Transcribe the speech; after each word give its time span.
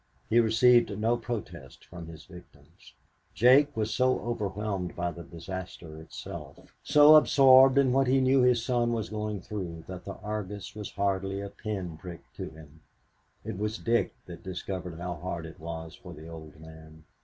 He 0.31 0.39
received 0.39 0.97
no 0.97 1.15
protest 1.15 1.85
from 1.85 2.07
his 2.07 2.25
victims. 2.25 2.95
Jake 3.35 3.77
was 3.77 3.93
so 3.93 4.19
overwhelmed 4.21 4.95
by 4.95 5.11
the 5.11 5.21
disaster 5.21 5.95
itself, 6.01 6.57
so 6.81 7.13
absorbed 7.15 7.77
in 7.77 7.91
what 7.93 8.07
he 8.07 8.19
knew 8.19 8.41
his 8.41 8.65
son 8.65 8.93
was 8.93 9.09
going 9.09 9.41
through, 9.41 9.83
that 9.87 10.05
the 10.05 10.15
Argus 10.21 10.73
was 10.73 10.89
hardly 10.89 11.39
a 11.39 11.49
pin 11.49 11.97
prick 11.97 12.21
to 12.33 12.49
him. 12.49 12.79
It 13.45 13.59
was 13.59 13.77
Dick 13.77 14.15
that 14.25 14.41
discovered 14.41 14.97
how 14.97 15.17
hard 15.17 15.45
it 15.45 15.59
was 15.59 15.93
for 15.93 16.13
the 16.15 16.27
old 16.27 16.59
man. 16.59 17.03